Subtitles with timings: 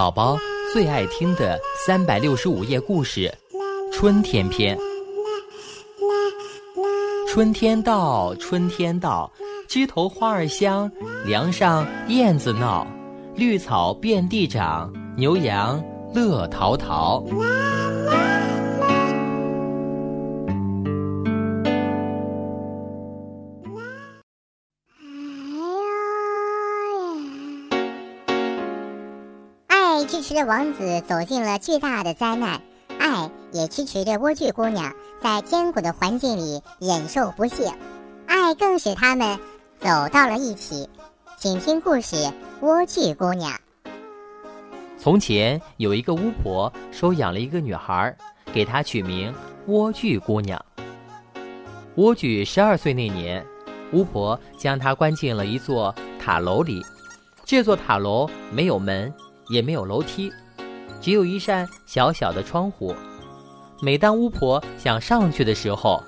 [0.00, 0.38] 宝宝
[0.72, 3.30] 最爱听的三百六十五页故事
[3.92, 4.74] 《春天篇》。
[7.28, 9.30] 春天到，春天到，
[9.68, 10.90] 枝头花儿香，
[11.26, 12.86] 梁上燕子闹，
[13.34, 17.22] 绿草遍地长，牛羊乐陶陶。
[30.10, 32.60] 支持着王子走进了巨大的灾难，
[32.98, 34.92] 爱也支持着莴苣姑娘
[35.22, 37.72] 在艰苦的环境里忍受不幸，
[38.26, 39.38] 爱更使他们
[39.78, 40.90] 走到了一起。
[41.38, 42.16] 请听故事
[42.60, 43.52] 《莴苣姑娘》。
[44.98, 48.12] 从前有一个巫婆收养了一个女孩，
[48.52, 49.32] 给她取名
[49.68, 50.60] 莴苣姑娘。
[51.94, 53.46] 莴苣十二岁那年，
[53.92, 56.84] 巫婆将她关进了一座塔楼里。
[57.44, 59.14] 这座塔楼没有门。
[59.50, 60.32] 也没有楼梯，
[61.00, 62.94] 只有一扇小小的窗户。
[63.82, 66.02] 每当巫婆想上去的时候，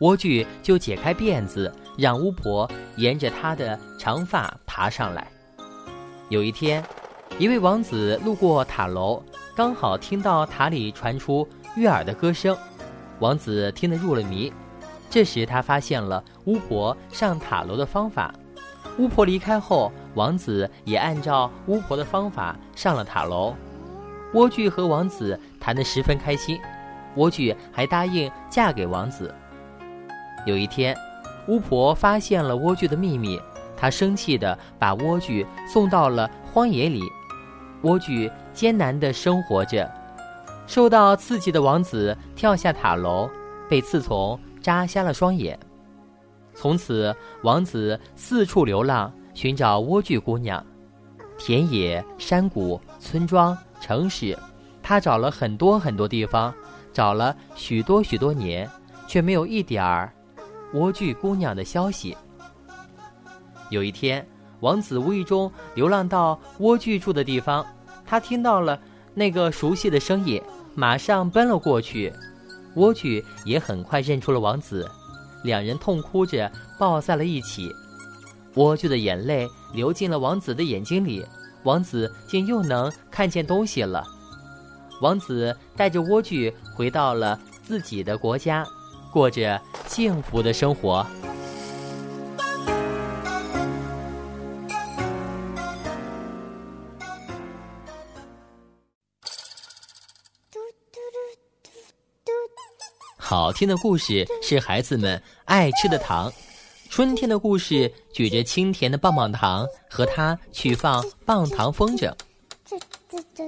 [0.00, 5.26] 莴苣就解开辫子，让巫婆沿着她的长发爬上来。
[6.28, 6.82] 有一天，
[7.38, 9.22] 一位王子路过塔楼，
[9.54, 12.56] 刚好听到塔里传出悦耳的歌声，
[13.20, 14.52] 王子听得入了迷。
[15.08, 18.34] 这时，他发现了巫婆上塔楼的方法。
[18.98, 23.54] 巫婆离开后，王子也按照巫婆的方法上了塔楼。
[24.32, 26.58] 莴苣和王子谈得十分开心，
[27.14, 29.32] 莴苣还答应嫁给王子。
[30.44, 30.96] 有一天，
[31.46, 33.40] 巫婆发现了莴苣的秘密，
[33.76, 37.02] 她生气地把莴苣送到了荒野里。
[37.82, 39.88] 莴苣艰难地生活着，
[40.66, 43.30] 受到刺激的王子跳下塔楼，
[43.68, 45.58] 被刺丛扎瞎了双眼。
[46.54, 50.64] 从此，王子四处流浪，寻找莴苣姑娘。
[51.36, 54.36] 田野、山谷、村庄、城市，
[54.82, 56.52] 他找了很多很多地方，
[56.90, 58.66] 找了许多许多年，
[59.06, 60.10] 却没有一点儿
[60.72, 62.16] 莴苣姑娘的消息。
[63.68, 64.26] 有一天，
[64.60, 67.64] 王子无意中流浪到莴苣住的地方，
[68.06, 68.80] 他听到了
[69.12, 70.40] 那个熟悉的声音，
[70.74, 72.10] 马上奔了过去。
[72.74, 74.90] 莴苣也很快认出了王子。
[75.44, 77.70] 两人痛哭着抱在了一起，
[78.56, 81.24] 莴苣的眼泪流进了王子的眼睛里，
[81.64, 84.02] 王子竟又能看见东西了。
[85.02, 88.66] 王子带着莴苣回到了自己的国家，
[89.12, 91.06] 过着幸福的生活。
[103.18, 106.32] 好听的故事是孩子们爱吃的糖。
[106.88, 112.12] 春天的故事举着清甜的棒棒糖，和它去放棒糖风筝。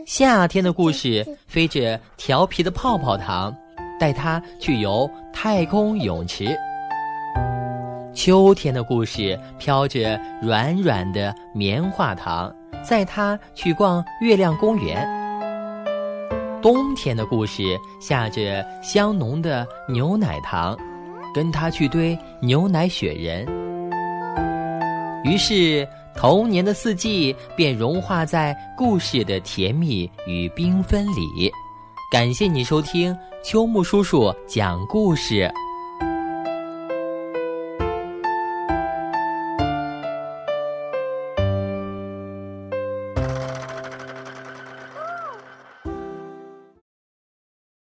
[0.07, 3.55] 夏天的故事飞着调皮的泡泡糖，
[3.99, 6.57] 带它去游太空泳池。
[8.15, 15.07] 秋天的故事飘着软软的棉花糖，载它去逛月亮公园。
[16.61, 17.63] 冬天的故事
[18.01, 20.77] 下着香浓的牛奶糖，
[21.39, 23.47] 跟他去堆牛奶雪人。
[25.23, 31.49] 于是童年的四季便融化在故事的甜蜜与缤纷里。
[32.11, 35.49] 感谢你收听秋木叔叔讲故事。